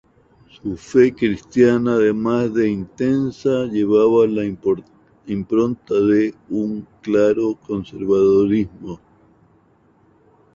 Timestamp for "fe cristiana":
0.77-1.93